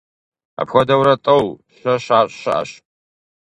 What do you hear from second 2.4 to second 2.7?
щыӀэщ.